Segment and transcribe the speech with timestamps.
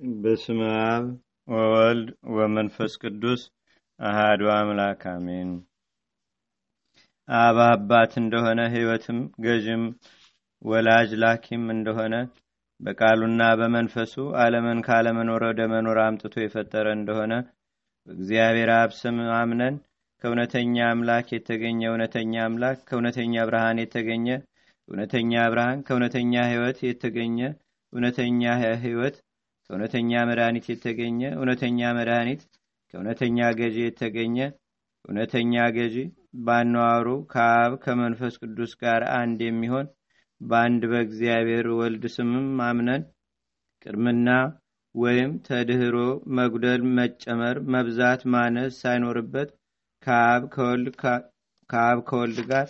[0.00, 1.06] በስመ አብ
[1.48, 3.40] ወወልድ ወመንፈስ ቅዱስ
[4.00, 5.50] አሃዱ አምላክ አሜን።
[7.28, 9.82] አብ አባት እንደሆነ ሕይወትም ገዥም
[10.62, 12.14] ወላጅ ላኪም እንደሆነ
[12.80, 17.32] በቃሉና በመንፈሱ ዓለምን ካለመኖር ወደ መኖር አምጥቶ የፈጠረ እንደሆነ
[18.06, 19.74] በእግዚአብሔር አብ ስም አምነን
[20.24, 24.26] ከእውነተኛ አምላክ የተገኘ እውነተኛ አምላክ ከእውነተኛ ብርሃን የተገኘ
[24.88, 27.38] እውነተኛ ብርሃን ከእውነተኛ ሕይወት የተገኘ
[27.92, 28.42] እውነተኛ
[28.82, 29.16] ሕይወት
[29.70, 32.40] ከእውነተኛ መድኃኒት የተገኘ እውነተኛ መድኃኒት
[32.94, 34.36] ከእውነተኛ ገዢ የተገኘ
[35.04, 35.96] እውነተኛ ገዢ
[36.46, 39.86] ባነዋሩ ከአብ ከመንፈስ ቅዱስ ጋር አንድ የሚሆን
[40.40, 43.02] በአንድ በእግዚአብሔር ወልድ ስምም አምነን
[43.82, 44.28] ቅድምና
[44.94, 45.96] ወይም ተድህሮ
[46.38, 49.50] መጉደል መጨመር መብዛት ማነስ ሳይኖርበት
[50.02, 50.42] ከአብ
[52.08, 52.68] ከወልድ ጋር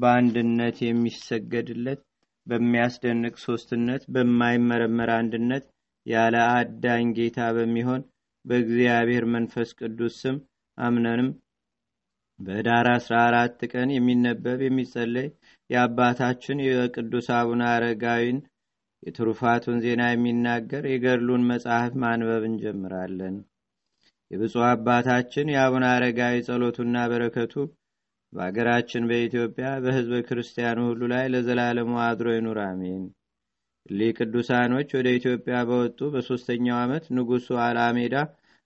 [0.00, 2.00] በአንድነት የሚሰገድለት
[2.46, 5.66] በሚያስደንቅ ሶስትነት በማይመረመር አንድነት
[6.08, 8.02] ያለ አዳኝ ጌታ በሚሆን
[8.44, 10.36] በእግዚአብሔር መንፈስ ቅዱስ ስም
[10.78, 11.28] አምነንም
[12.38, 15.28] በዳር 14 ቀን የሚነበብ የሚጸለይ
[15.70, 18.38] የአባታችን የቅዱስ አቡነ አረጋዊን
[19.02, 23.36] የትሩፋቱን ዜና የሚናገር የገድሉን መጽሐፍ ማንበብ እንጀምራለን።
[24.30, 27.54] የብፁዕ አባታችን የአቡነ አረጋዊ ጸሎቱና በረከቱ
[28.32, 33.04] በአገራችን በኢትዮጵያ በሕዝበ ክርስቲያኑ ሁሉ ላይ ለዘላለሙ አድሮ ይኑር፣ አሜን።
[33.88, 38.16] እሊህ ቅዱሳኖች ወደ ኢትዮጵያ በወጡ በሦስተኛው ዓመት ንጉሡ አላሜዳ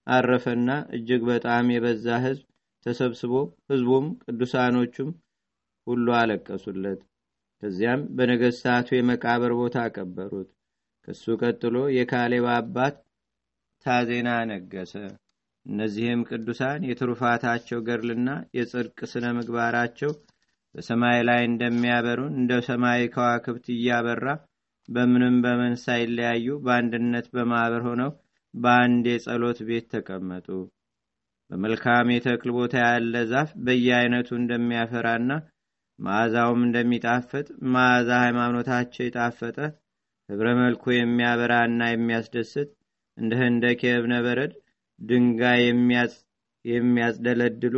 [0.06, 2.47] አረፈና እጅግ በጣም የበዛ ሕዝብ
[2.87, 3.33] ተሰብስቦ
[3.70, 5.11] ሕዝቡም ቅዱሳኖቹም
[5.87, 7.00] ሁሉ አለቀሱለት።
[7.62, 10.48] ከዚያም በነገሥታቱ የመቃብር ቦታ ቀበሩት።
[11.09, 12.97] ከሱ ቀጥሎ የካሌብ አባት
[13.87, 14.95] ታዜና ነገሰ።
[15.67, 20.12] እነዚህም ቅዱሳን የትሩፋታቸው ገድልና የጽድቅ ስነ ምግባራቸው
[20.75, 24.27] በሰማይ ላይ እንደሚያበሩን እንደ ሰማይ ከዋክብት እያበራ
[24.88, 28.11] በምንም በምን ሳይለያዩ በአንድነት በማህበር ሆነው
[28.55, 30.47] በአንድ የጸሎት ቤት ተቀመጡ።
[31.50, 35.32] በመልካም የተክል ቦታ ያለ ዛፍ በየአይነቱ እንደሚያፈራና
[35.98, 39.59] መዓዛውም እንደሚጣፍጥ መዓዛ ሃይማኖታቸው የጣፈጠ
[40.28, 42.71] ህብረ መልኩ የሚያበራና የሚያስደስት
[43.19, 44.53] እንደ ህንደክ የእብነ በረድ
[45.00, 45.62] ድንጋይ
[46.65, 47.76] የሚያስደለድሉ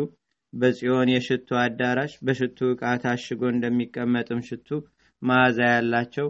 [0.53, 4.69] በጽዮን የሽቱ አዳራሽ በሽቱ ዕቃ ታሽጎ እንደሚቀመጥም ሽቱ
[5.22, 6.28] መዓዛ ያላቸው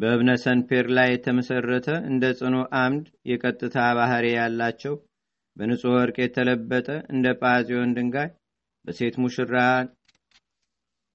[0.00, 4.94] በእብነ ሰንፔር ላይ የተመሰረተ እንደ ጽኑ አምድ የቀጥታ ባህሪ ያላቸው
[5.56, 8.28] በንጹሕ ወርቅ የተለበጠ እንደ ጳዚዮን ድንጋይ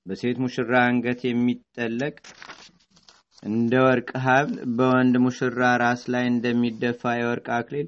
[0.06, 2.16] በሴት ሙሽራ አንገት የሚጠለቅ
[3.44, 7.88] እንደ ወርቅ ሀብል በወንድ ሙሽራ ራስ ላይ እንደሚደፋ የወርቅ አክሊል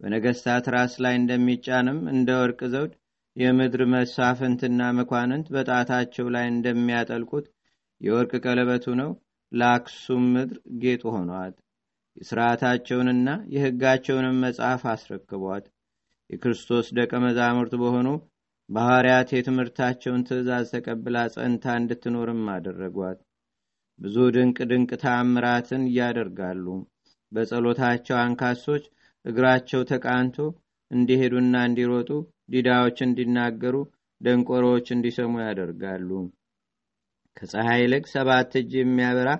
[0.00, 2.92] በነገስታት ራስ ላይ እንደሚጫንም እንደ ወርቅ ዘውድ
[3.36, 7.46] የምድር መሳፍንትና መኳንንት በጣታቸው ላይ እንደሚያጠልቁት
[8.00, 9.10] የወርቅ ቀለበቱ ነው
[9.52, 11.54] ለአክሱም ምድር ጌጡ ሆኗት።
[12.16, 15.64] የሥርዓታቸውንና የሕጋቸውንም መጽሐፍ አስረክቧት።
[16.30, 18.08] የክርስቶስ ደቀ መዛሙርት በሆኑ
[18.68, 23.18] በሐዋርያት የትምህርታቸውን ትእዛዝ ተቀብላ ጸንታ እንድትኖርም አደረጓት።
[23.98, 26.66] ብዙ ድንቅ ድንቅ ታምራትን እያደርጋሉ።
[27.32, 28.84] በጸሎታቸው አንካሶች
[29.24, 30.36] እግራቸው ተቃንቶ
[30.90, 32.10] እንዲሄዱና እንዲሮጡ፣
[32.52, 33.76] ዲዳዎች እንዲናገሩ፣
[34.20, 36.10] ደንቆሮዎች እንዲሰሙ ያደርጋሉ።
[37.38, 39.30] ከፀሐይ ይልቅ ሰባት እጅ የሚያበራ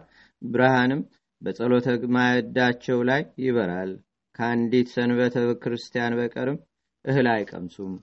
[0.43, 1.01] ብርሃንም
[1.43, 3.91] በጸሎተ ማዕዳቸው ላይ ይበራል።
[4.35, 6.59] ከአንዲት ሰንበተ ክርስቲያን በቀርም
[7.05, 7.95] እህል አይቀምሱም።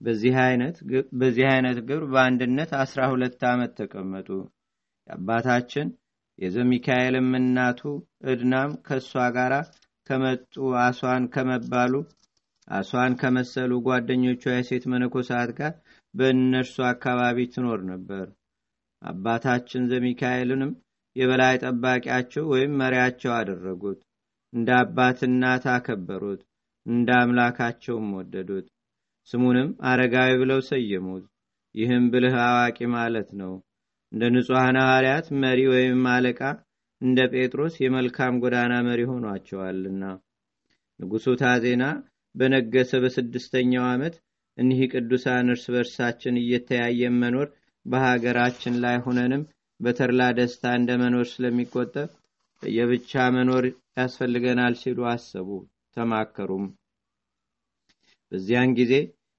[0.00, 0.34] በዚህ
[1.48, 4.28] አይነት ግብር በአንድነት አስራ ሁለት ዓመት ተቀመጡ።
[5.08, 5.88] የአባታችን
[6.38, 7.80] የዘሚካኤልም እናቱ
[8.24, 9.52] እድናም ከእሷ ጋር
[10.06, 10.54] ከመጡ
[10.84, 11.94] አሷን ከመባሉ
[12.68, 15.72] አሷን ከመሰሉ ጓደኞቿ የሴት መነኮሳት ጋር
[16.14, 18.26] በእነርሱ አካባቢ ትኖር ነበር።
[19.02, 20.72] አባታችን ዘሚካኤልንም
[21.16, 24.00] የበላይ ጠባቂያቸው ወይም መሪያቸው አደረጉት።
[24.52, 26.40] እንደ አባት እናት አከበሩት፣
[26.86, 28.66] እንደ አምላካቸውም ወደዱት።
[29.28, 31.24] ስሙንም አረጋዊ ብለው ሰየሙት።
[31.74, 33.52] ይህም ብልህ አዋቂ ማለት ነው።
[34.12, 36.40] እንደ ንጹሐን ሐዋርያት መሪ ወይም አለቃ፣
[37.00, 40.02] እንደ ጴጥሮስ የመልካም ጎዳና መሪ ሆኗቸዋልና።
[41.00, 41.84] ንጉሡ ታዜና
[42.34, 44.16] በነገሰ በስድስተኛው ዓመት
[44.58, 47.48] እኒህ ቅዱሳን እርስ በርሳችን እየተያየን መኖር
[47.86, 49.42] በሀገራችን ላይ ሁነንም
[49.80, 52.08] በተርላ ደስታ እንደ መኖር ስለሚቆጠር
[52.62, 53.64] የብቻ መኖር
[53.98, 55.48] ያስፈልገናል ሲሉ አሰቡ፣
[55.96, 56.66] ተማከሩም።
[58.32, 58.92] በዚያን ጊዜ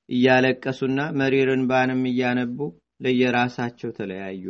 [0.10, 2.58] እያለቀሱና መሪርን ባንም እያነቡ
[3.06, 4.46] ለየራሳቸው ተለያዩ።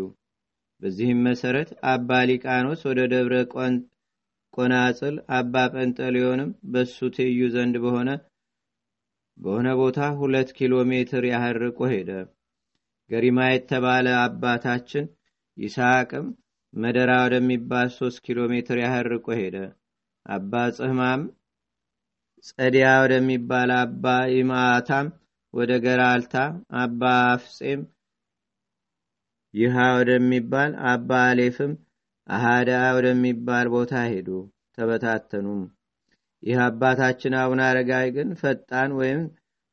[0.82, 3.36] በዚህም መሰረት አባ ሊቃኖስ ወደ ደብረ
[4.54, 8.10] ቆናጽል፣ አባ ጰንጠሊዮንም በሱ ትይዩ ዘንድ በሆነ
[9.38, 12.10] በሆነ ቦታ ሁለት ኪሎ ሜትር ያህል ርቆ ሄደ።
[13.12, 15.06] ገሪማ የተባለ አባታችን
[15.58, 16.28] ይስሐቅም
[16.74, 19.56] መደራ ወደሚባል ሶስት ኪሎ ሜትር ያህል ርቆ ሄደ።
[20.26, 21.22] አባ ጽህማም
[22.50, 25.08] ጸዲያ ወደሚባል አባ ይማታም
[25.54, 26.36] ወደ ገራልታ
[26.82, 27.82] አባ አፍጼም
[29.54, 31.74] ይሃ ወደሚባል አባ አሌፍም
[32.30, 34.28] አሃዳ ወደሚባል ቦታ ሄዱ
[34.76, 35.62] ተበታተኑም
[36.44, 39.22] ይህ አባታችን አቡነ አረጋዊ ግን ፈጣን ወይም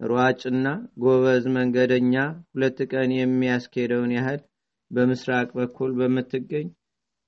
[0.01, 0.67] ሯጭና
[1.03, 2.15] ጎበዝ መንገደኛ
[2.49, 4.41] ሁለት ቀን የሚያስኬደውን ያህል
[4.91, 6.69] በምስራቅ በኩል በምትገኝ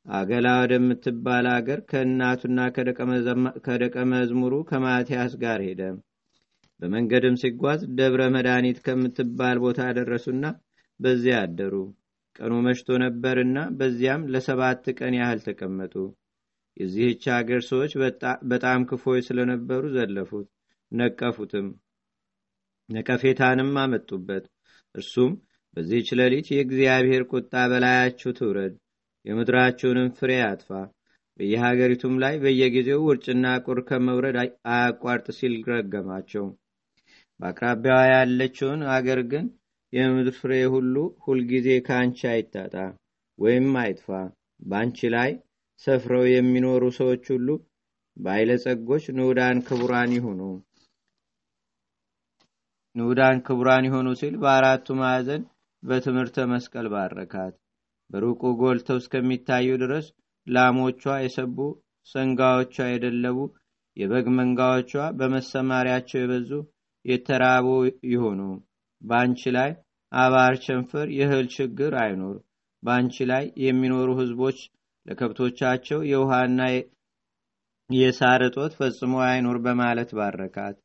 [0.06, 2.60] አገላ ወደምትባል አገር ከእናቱና
[3.66, 5.82] ከደቀ መዝሙሩ ከማቲያስ ጋር ሄደ።
[6.82, 10.44] በመንገድም ሲጓዝ ደብረ መድኃኒት ከምትባል ቦታ ደረሱና
[11.00, 11.74] በዚያ አደሩ።
[12.36, 15.94] ቀኑ መሽቶ ነበርና በዚያም ለሰባት ቀን ያህል ተቀመጡ።
[16.76, 17.92] የዚህች አገር ሰዎች
[18.50, 20.48] በጣም ክፎች ስለነበሩ ዘለፉት
[20.92, 21.66] ነቀፉትም
[22.90, 24.44] ነቀፌታንም አመጡበት።
[24.94, 25.32] እርሱም
[25.76, 28.74] በዚህች ሌሊት የእግዚአብሔር ቁጣ በላያችሁ ትውረድ
[29.24, 30.70] የምድራችሁንም ፍሬ አጥፋ
[31.38, 34.36] በየሀገሪቱም ላይ በየጊዜው ውርጭና ቁር ከመውረድ
[34.70, 36.46] አያቋርጥ ሲል ረገማቸው።
[37.40, 39.46] በአቅራቢያዋ ያለችውን አገር ግን
[39.92, 40.94] የምድር ፍሬ ሁሉ
[41.24, 42.74] ሁልጊዜ ከአንቺ አይታጣ
[43.38, 44.08] ወይም አይጥፋ።
[44.62, 45.30] በአንቺ ላይ
[45.82, 47.48] ሰፍረው የሚኖሩ ሰዎች ሁሉ
[48.16, 50.40] ባይለጸጎች ንዑዳን ክቡራን ይሁኑ
[52.96, 55.42] ንዑዳን ክቡራን ይሆኑ ሲል በአራቱ ማዕዘን
[55.82, 57.54] በትምህርተ መስቀል ባረካት።
[58.10, 60.06] በሩቁ ጎልተው እስከሚታዩ ድረስ
[60.46, 61.58] ላሞቿ የሰቡ
[62.08, 63.38] ሰንጋዎቿ የደለቡ
[63.96, 66.50] የበግ መንጋዎቿ በመሰማሪያቸው የበዙ
[67.04, 67.66] የተራቡ
[68.10, 68.40] ይሆኑ።
[69.02, 69.70] በአንቺ ላይ
[70.12, 72.36] አባር ቸንፈር የእህል ችግር አይኖር።
[72.82, 74.58] በአንቺ ላይ የሚኖሩ ህዝቦች
[75.06, 76.60] ለከብቶቻቸው የውሃና
[77.90, 80.76] የሳር እጦት ፈጽሞ አይኖር በማለት ባረካት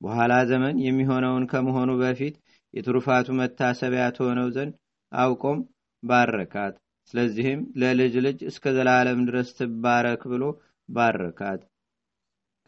[0.00, 2.34] በኋላ ዘመን የሚሆነውን ከመሆኑ በፊት
[2.74, 4.74] የትሩፋቱ መታሰቢያ ትሆነው ዘንድ
[5.12, 5.58] አውቆም
[6.02, 6.74] ባረካት።
[7.14, 10.44] ስለዚህም ለልጅ ልጅ እስከ ዘላለም ድረስ ትባረክ ብሎ
[10.88, 11.60] ባረካት።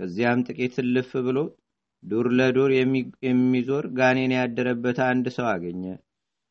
[0.01, 1.39] ከዚያም ጥቂት እልፍ ብሎ
[2.03, 2.71] ዱር ለዱር
[3.25, 5.83] የሚዞር ጋኔን ያደረበት አንድ ሰው አገኘ።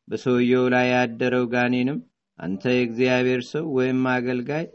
[0.07, 1.97] በሰውየው ላይ ያደረው ጋኔንም
[2.39, 4.65] አንተ የእግዚአብሔር ሰው ወይም አገልጋይ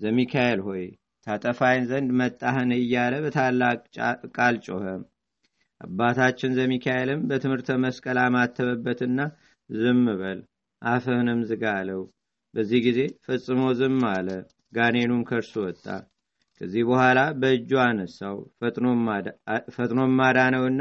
[0.00, 0.84] ዘሚካኤል ሆይ
[1.26, 2.70] ታጠፋኝ ዘንድ መጣህን?
[2.78, 3.80] እያለ በታላቅ
[4.36, 4.84] ቃል ጮኸ
[5.80, 9.20] አባታችን ዘሚካኤልም በትምህርተ መስቀል አማተበበትና
[9.70, 10.40] ዝም በል
[10.82, 12.02] አፍህንም ዝጋ አለው።
[12.54, 14.28] በዚህ ጊዜ ፈጽሞ ዝም አለ
[14.72, 15.84] ጋኔኑም ከእርሱ ወጣ።
[16.60, 18.36] ከዚህ በኋላ በእጁ አነሳው
[19.76, 20.80] ፈጥኖም ማዳነውና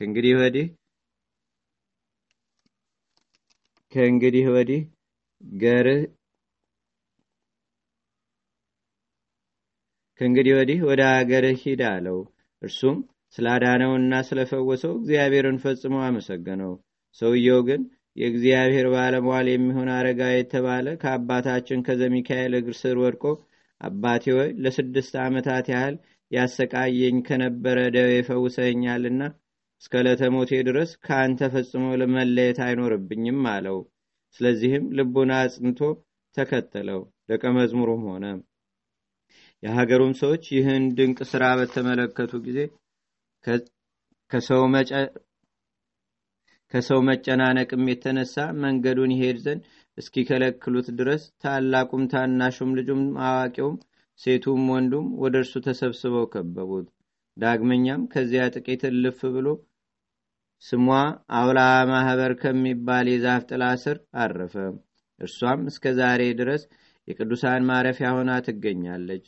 [0.00, 0.66] ከእንግዲህ ወዲህ
[3.92, 4.82] ከእንግዲህ ወዲህ
[5.60, 6.02] ገርህ
[10.20, 12.18] ከእንግዲህ ወዲህ ወደ አገርህ ሂድ አለው።
[12.62, 12.96] እርሱም
[13.34, 16.72] ስላዳነውና ስለፈወሰው እግዚአብሔርን ፈጽሞ አመሰገነው።
[17.20, 17.80] ሰውየው ግን
[18.16, 23.24] የእግዚአብሔር ባለሟል የሚሆን አረጋ የተባለ ከአባታችን ከዘሚካኤል እግር ስር ወድቆ
[23.80, 25.96] አባቴ ወይ ለስድስት ዓመታት ያህል
[26.30, 29.20] ያሰቃየኝ ከነበረ ደዌ ፈውሰኛልና
[29.82, 33.78] እስከ ለተሞቴ ድረስ ከአንተ ፈጽሞ ለመለየት አይኖርብኝም አለው።
[34.40, 35.80] ስለዚህም ልቡን አጽንቶ
[36.36, 38.24] ተከተለው ደቀ መዝሙሩም ሆነ።
[39.62, 42.58] የሀገሩም ሰዎች ይህን ድንቅ ስራ በተመለከቱ ጊዜ
[46.72, 49.62] ከሰው መጨናነቅም የተነሳ መንገዱን ይሄድ ዘንድ
[49.98, 53.76] እስኪከለክሉት ድረስ ታላቁም ታናሹም ልጁም አዋቂውም
[54.20, 56.86] ሴቱም ወንዱም ወደ እርሱ ተሰብስበው ከበቡት።
[57.36, 59.48] ዳግመኛም ከዚያ ጥቂት እልፍ ብሎ
[60.62, 60.86] ስሟ
[61.38, 64.54] አውላ ማህበር ከሚባል የዛፍ ጥላ ስር አረፈ።
[65.20, 66.62] እርሷም እስከ ዛሬ ድረስ
[67.08, 69.24] የቅዱሳን ማረፊያ ሆና ትገኛለች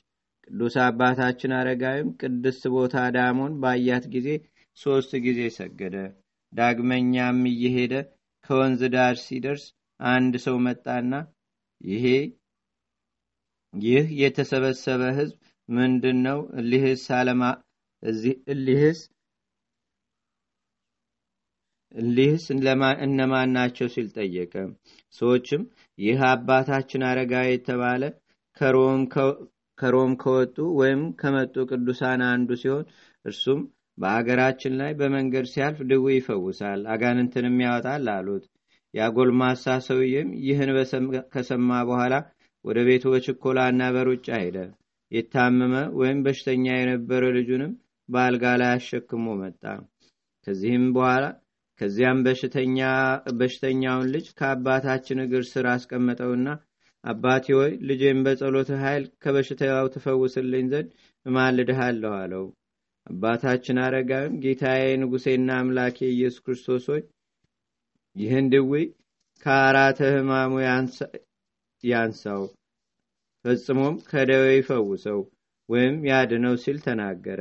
[0.51, 4.29] ቅዱስ አባታችን አረጋዊም ቅድስት ቦታ ዳሞን ባያት ጊዜ
[4.79, 5.97] ሶስት ጊዜ ሰገደ።
[6.53, 7.93] ዳግመኛም እየሄደ
[8.45, 9.65] ከወንዝ ዳር ሲደርስ
[10.01, 11.13] አንድ ሰው መጣና
[11.85, 12.05] ይሄ
[13.75, 15.37] ይህ የተሰበሰበ ህዝብ
[15.69, 17.43] ምንድን ነው እሊህስ አለማ
[18.53, 19.01] እሊህስ
[21.95, 22.45] እሊህስ
[23.05, 23.87] እነማን ናቸው?
[23.95, 24.53] ሲል ጠየቀ።
[25.15, 25.63] ሰዎችም
[25.99, 28.03] ይህ አባታችን አረጋዊ የተባለ
[29.81, 32.85] ከሮም ከወጡ ወይም ከመጡ ቅዱሳን አንዱ ሲሆን
[33.25, 33.61] እርሱም
[33.99, 38.45] በአገራችን ላይ በመንገድ ሲያልፍ ድዊ ይፈውሳል አጋንንትንም ያወጣል አሉት።
[38.95, 40.71] ያጎልማሳ ሰውዬም ይህን
[41.35, 42.15] ከሰማ በኋላ
[42.65, 44.57] ወደ ቤቱ በችኮላና በሩጫ ሄደ።
[45.13, 47.73] የታመመ ወይም በሽተኛ የነበረ ልጁንም
[48.09, 49.63] በአልጋ ላይ አሸክሞ መጣ።
[50.47, 51.25] ከዚህም በኋላ
[51.81, 52.19] ከዚያም
[53.39, 56.49] በሽተኛውን ልጅ ከአባታችን እግር ስር አስቀመጠውና
[57.05, 60.89] አባቴ ሆይ ልጄን በጸሎት ኃይል ከበሽታው ትፈውስልኝ ዘንድ
[61.27, 62.45] እማልድሃለሁ አለው
[63.07, 67.03] አባታችን አረጋዊም ጌታዬ ንጉሴና አምላኬ ኢየሱስ ክርስቶስ ሆይ
[68.17, 68.73] ይህን ድዊ
[69.45, 70.53] ከአራተ ህማሙ
[71.85, 72.43] ያንሳው
[73.45, 75.21] ፈጽሞም ከደዌ ይፈውሰው
[75.69, 77.41] ወይም ያድነው ሲል ተናገረ።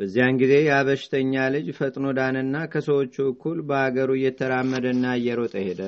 [0.00, 5.80] በዚያን ጊዜ የበሽተኛ ልጅ ፈጥኖ ዳንና ከሰዎቹ እኩል በአገሩ እየተራመደና እየሮጠ ሄደ።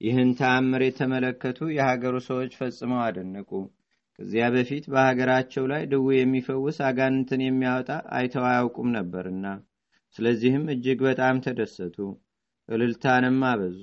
[0.00, 3.50] ይህን ተአምር የተመለከቱ የሀገሩ ሰዎች ፈጽመው አደነቁ።
[4.18, 9.46] ከዚያ በፊት በሀገራቸው ላይ ድዌ የሚፈውስ አጋንንትን የሚያወጣ አይተው አያውቁም ነበርና፣
[10.16, 11.96] ስለዚህም እጅግ በጣም ተደሰቱ፣
[12.68, 13.82] እልልታንም አበዙ።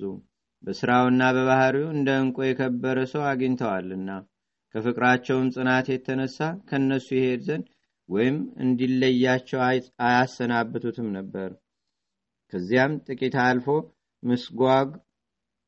[0.64, 4.10] በሥራውና በባህሪው እንደ ዕንቁ የከበረ ሰው አግኝተዋልና
[4.74, 7.66] ከፍቅራቸውም ጽናት የተነሳ ከእነሱ ይሄድ ዘንድ
[8.08, 9.60] ወይም እንዲለያቸው
[10.06, 11.50] አያሰናብቱትም ነበር።
[12.52, 13.68] ከዚያም ጥቂት አልፎ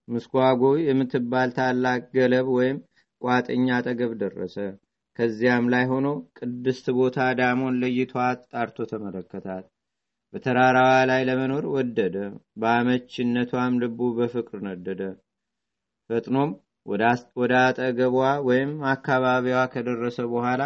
[0.09, 2.79] ምስጓጎ የምትባል ታላቅ ገለብ ወይም
[3.23, 4.57] ቋጥኛ አጠገብ ደረሰ።
[5.19, 6.07] ከዚያም ላይ ሆኖ
[6.39, 9.65] ቅድስት ቦታ ዳሞን ለይቶ አጣርቶ ተመለከታት።
[10.35, 12.17] በተራራዋ ላይ ለመኖር ወደደ።
[12.63, 15.03] በአመችነቷም ልቡ በፍቅር ነደደ።
[16.11, 16.51] ፈጥኖም
[17.37, 18.15] ወደ አጠገቧ
[18.49, 20.61] ወይም አካባቢዋ ከደረሰ በኋላ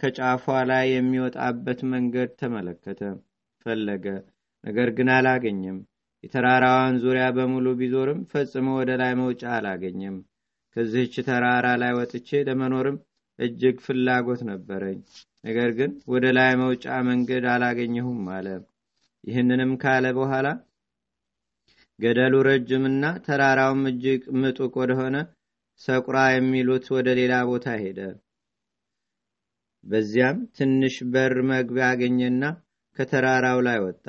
[0.00, 3.00] ከጫፏ ላይ የሚወጣበት መንገድ ተመለከተ፣
[3.66, 4.06] ፈለገ።
[4.64, 5.78] ነገር ግን አላገኘም።
[6.26, 10.16] የተራራዋን ዙሪያ በሙሉ ቢዞርም ፈጽሞ ወደ ላይ መውጫ አላገኘም።
[10.76, 12.96] ከዚህች ተራራ ላይ ወጥቼ ለመኖርም
[13.38, 14.98] እጅግ ፍላጎት ነበረኝ።
[15.44, 18.48] ነገር ግን ወደ ላይ መውጫ መንገድ አላገኘሁም አለ።
[19.24, 20.46] ይህንንም ካለ በኋላ
[21.98, 25.16] ገደሉ ረጅምና ተራራውም እጅግ ምጡቅ ወደሆነ
[25.80, 28.00] ሰቁራ የሚሉት ወደ ሌላ ቦታ ሄደ።
[29.84, 32.42] በዚያም ትንሽ በር መግቢያ አገኘና
[32.96, 34.06] ከተራራው ላይ ወጣ።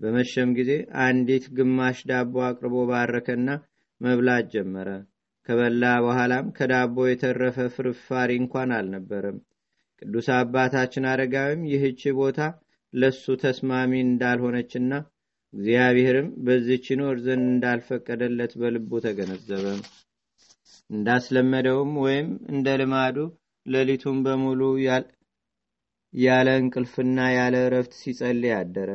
[0.00, 0.72] በመሸም ጊዜ
[1.04, 3.48] አንዲት ግማሽ ዳቦ አቅርቦ ባረከና
[4.00, 4.88] መብላት ጀመረ።
[5.46, 9.38] ከበላ በኋላም ከዳቦ የተረፈ ፍርፋሪ እንኳን አልነበረም።
[10.02, 12.40] ቅዱስ አባታችን አረጋዊም ይህች ቦታ
[12.94, 14.92] ለሱ ተስማሚ እንዳልሆነችና
[15.54, 19.64] እግዚአብሔርም በዚች ይኖር ዘንድ እንዳልፈቀደለት በልቡ ተገነዘበ።
[20.90, 23.16] እንዳስለመደውም ወይም እንደ ልማዱ
[23.66, 24.60] ሌሊቱን በሙሉ
[26.14, 28.90] ያለ እንቅልፍና ያለ እረፍት ሲጸልይ አደረ።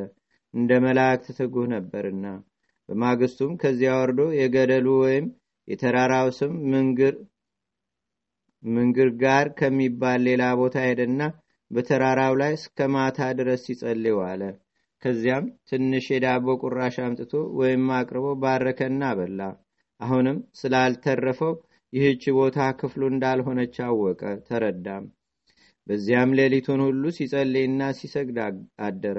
[0.54, 2.26] እንደ መላእክት ትጉህ ነበርና።
[2.90, 5.26] በማግስቱም ከዚያ ወርዶ የገደሉ ወይም
[5.68, 6.54] የተራራው ስም
[8.64, 11.22] ምንግር ጋር ከሚባል ሌላ ቦታ ሄደና
[11.72, 14.42] በተራራው ላይ እስከ ማታ ድረስ ሲጸልይ ዋለ።
[15.04, 19.40] ከዚያም ትንሽ የዳቦ ቁራሽ አምጥቶ ወይም አቅርቦ ባረከና በላ።
[20.00, 21.54] አሁንም ስላልተረፈው
[21.94, 25.04] ይህች ቦታ ክፍሉ እንዳልሆነች አወቀ፣ ተረዳም።
[25.88, 28.38] በዚያም ሌሊቱን ሁሉ ሲጸልይና ሲሰግድ
[28.86, 29.18] አደረ።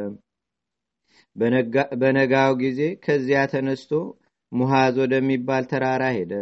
[2.00, 3.92] በነጋው ጊዜ ከዚያ ተነስቶ
[4.52, 6.32] ሙሃዝ ወደሚባል ተራራ ሄደ።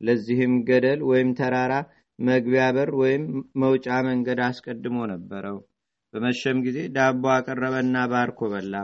[0.00, 1.74] ለዚህም ገደል ወይም ተራራ
[2.18, 3.24] መግቢያ በር ወይም
[3.62, 5.56] መውጫ መንገድ አስቀድሞ ነበረው።
[6.14, 8.74] በመሸም ጊዜ ዳቦ አቀረበና ባርኮ በላ።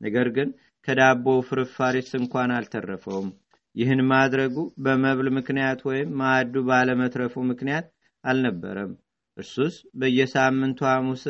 [0.00, 0.48] ነገር ግን
[0.88, 3.28] ከዳቦው ፍርፋሪስ እንኳን አልተረፈውም።
[3.74, 7.86] ይህን ማድረጉ በመብል ምክንያት ወይም ማዕዱ ባለመትረፉ ምክንያት
[8.24, 8.92] አልነበረም።
[9.36, 11.22] እርሱስ በየሳምንቱ ሐሙስ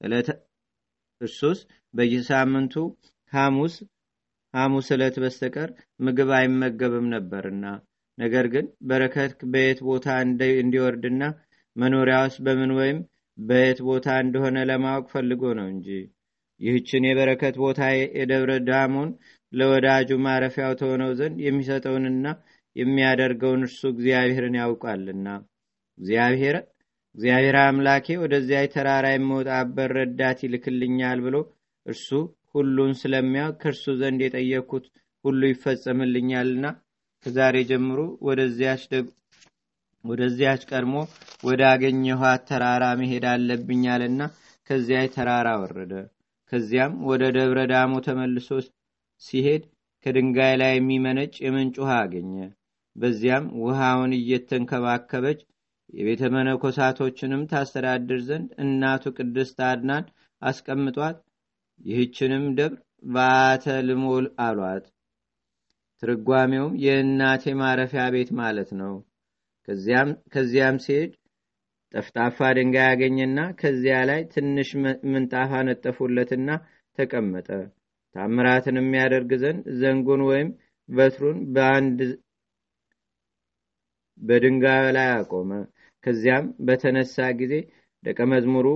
[0.00, 0.28] ዕለት
[1.20, 1.58] እርሱስ
[1.94, 2.74] በየሳምንቱ
[3.32, 3.74] ሐሙስ
[4.54, 5.70] ሐሙስ ዕለት በስተቀር
[6.00, 7.64] ምግብ አይመገብም ነበርና።
[8.18, 10.06] ነገር ግን በረከት በየት ቦታ
[10.58, 11.22] እንዲወርድና
[11.76, 12.98] መኖሪያውስ በምን ወይም
[13.38, 15.88] በየት ቦታ እንደሆነ ለማወቅ ፈልጎ ነው እንጂ።
[16.60, 17.80] ይህችን የበረከት ቦታ
[18.14, 19.10] የደብረ ዳሞን
[19.52, 22.26] ለወዳጁ ማረፊያው ተሆነው ዘንድ የሚሰጠውንና
[22.76, 25.28] የሚያደርገውን እርሱ እግዚአብሔርን ያውቃልና።
[25.98, 26.56] እግዚአብሔር
[27.14, 31.36] እግዚአብሔር አምላኬ ወደዚያ ተራራ የመውጣበት ረዳት ይልክልኛል ብሎ
[31.86, 32.08] እርሱ
[32.54, 34.84] ሁሉን ስለሚያውቅ ከእርሱ ዘንድ የጠየቅኩት
[35.24, 36.66] ሁሉ ይፈጸምልኛልና
[37.26, 38.00] ከዛሬ ጀምሮ
[40.04, 40.94] ወደዚያች ቀድሞ
[41.44, 44.20] ወደ አገኘኋት ተራራ መሄድ አለብኛልና
[44.70, 45.92] ከዚያ ተራራ ወረደ።
[46.52, 48.48] ከዚያም ወደ ደብረ ዳሞ ተመልሶ
[49.22, 49.62] ሲሄድ
[50.06, 52.34] ከድንጋይ ላይ የሚመነጭ የምንጭ ውሃ አገኘ።
[52.96, 55.40] በዚያም ውሃውን እየተንከባከበች
[55.90, 60.04] የቤተ መነኮሳቶችንም ታስተዳድር ዘንድ እናቱ ቅድስት አድናን
[60.42, 61.16] አስቀምጧት
[61.80, 62.74] ይህችንም ደብር
[63.12, 64.84] በአተ ልሞል አሏት።
[66.02, 68.94] ትርጓሜውም የእናቴ ማረፊያ ቤት ማለት ነው።
[70.34, 71.10] ከዚያም ሲሄድ
[71.94, 74.70] ጠፍጣፋ ድንጋይ ያገኘና ከዚያ ላይ ትንሽ
[75.10, 76.48] ምንጣፍ አነጠፉለትና
[76.98, 77.48] ተቀመጠ።
[78.14, 80.48] ታምራትን የሚያደርግ ዘንድ ዘንጉን ወይም
[80.88, 81.98] በትሩን በአንድ
[84.20, 85.50] በድንጋዩ ላይ አቆመ።
[86.08, 87.54] ከዚያም በተነሳ ጊዜ
[88.04, 88.66] ደቀ መዝሙሩ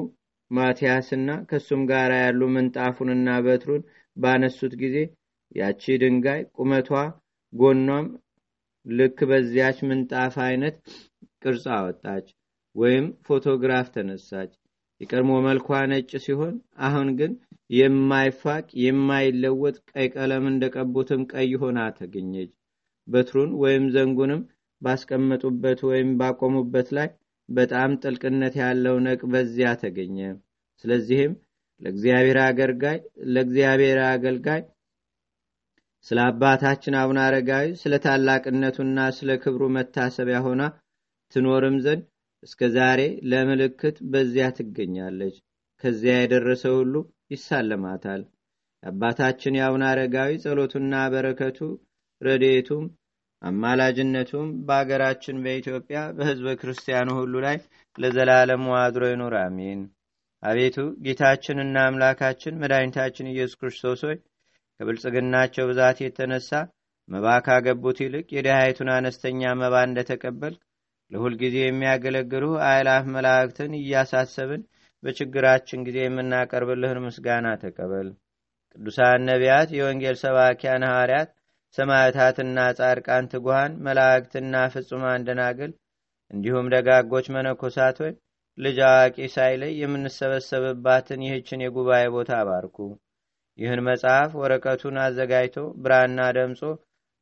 [0.51, 3.83] ማቲያስና ከእሱም ጋር ያሉ ምንጣፉንና በትሩን
[4.17, 4.97] ባነሱት ጊዜ
[5.57, 6.91] ያቺ ድንጋይ ቁመቷ
[7.53, 8.07] ጎኗም
[8.87, 10.77] ልክ በዚያች ምንጣፍ አይነት
[11.43, 12.27] ቅርጽ አወጣች
[12.77, 14.53] ወይም ፎቶግራፍ ተነሳች።
[15.01, 16.55] የቀድሞ መልኳ ነጭ ሲሆን
[16.87, 17.33] አሁን ግን
[17.71, 22.53] የማይፋቅ የማይለወጥ ቀይ ቀለም እንደቀቡትም ቀይ ሆና ተገኘች።
[23.09, 24.43] በትሩን ወይም ዘንጉንም
[24.83, 27.09] ባስቀመጡበት ወይም ባቆሙበት ላይ
[27.53, 30.19] በጣም ጥልቅነት ያለው ነቅ በዚያ ተገኘ።
[30.85, 31.33] ስለዚህም
[31.81, 32.39] ለእግዚአብሔር
[34.07, 34.63] አገልጋይ
[36.07, 40.63] ስለ አባታችን አቡነ አረጋዊ ስለ ታላቅነቱና ስለ ክብሩ መታሰቢያ ሆና
[41.33, 42.03] ትኖርም ዘንድ
[42.43, 45.37] እስከ ዛሬ ለምልክት በዚያ ትገኛለች።
[45.85, 46.95] ከዚያ የደረሰ ሁሉ
[47.33, 48.23] ይሳለማታል።
[48.83, 51.59] የአባታችን የአቡነ አረጋዊ ጸሎቱና በረከቱ
[52.21, 52.85] ረድኤቱም
[53.43, 57.57] አማላጅነቱም በአገራችን በኢትዮጵያ በህዝበ ክርስቲያኑ ሁሉ ላይ
[57.99, 59.81] ለዘላለሙ አድሮ ይኑር አሜን።
[60.43, 64.17] አቤቱ ጌታችንና አምላካችን መድኃኒታችን ኢየሱስ ክርስቶስ ሆይ
[64.81, 66.51] ከብልጽግናቸው ብዛት የተነሳ
[67.09, 70.55] መባ ካገቡት ይልቅ የድሃይቱን አነስተኛ መባ እንደተቀበል
[71.11, 74.63] ለሁል ጊዜ የሚያገለግሉ አእላፍ መላእክትን እያሳሰብን
[75.03, 78.09] በችግራችን ጊዜ የምናቀርብልህን ምስጋና ተቀበል።
[78.77, 81.31] ቅዱሳን ነቢያት የወንጌል ሰባኪያን ሐዋርያት
[81.79, 85.73] ሰማዕታትና ጻድቃን ትጉሃን መላእክትና ፍጹማን ደናግል
[86.31, 88.13] እንዲሁም ደጋጎች መነኮሳት ሆይ
[88.59, 92.77] ልጅ አዋቂ ሳይለይ የምንሰበሰብባትን ይህችን የጉባኤ ቦታ አባርኩ።
[93.59, 96.61] ይህን መጽሐፍ ወረቀቱን አዘጋጅቶ ብራና ደምጾ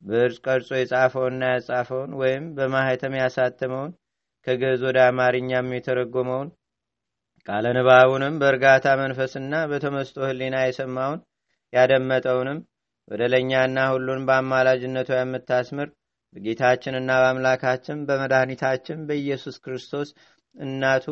[0.01, 3.91] ብዕር ቀርጾ የጻፈውና ያጻፈውን ወይም በማህተም ያሳተመውን
[4.47, 6.49] ከግዕዝ ወደ አማርኛም የተረጎመውን
[7.47, 11.19] ቃለ ንባቡንም በእርጋታ መንፈስና በተመስጦ ህሊና የሰማውን
[11.73, 12.59] ያደመጠውንም
[13.07, 15.89] በደለኛና ሁሉን በአማላጅነቷ የምታስምር
[16.35, 20.09] በጌታችንና በአምላካችን በመድኃኒታችን በኢየሱስ ክርስቶስ
[20.55, 21.05] እናቱ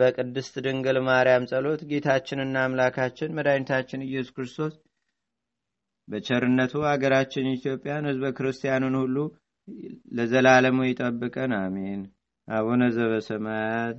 [0.00, 4.74] በቅድስት ድንግል ማርያም ጸሎት ጌታችንና አምላካችን መድኃኒታችን ኢየሱስ ክርስቶስ
[6.08, 9.16] በቸርነቱ አገራችን ኢትዮጵያን ህዝበ ክርስቲያኑን ሁሉ
[10.16, 12.00] ለዘላለሙ ይጠብቀን። አሜን።
[12.48, 13.98] አቡነ ዘበሰማያት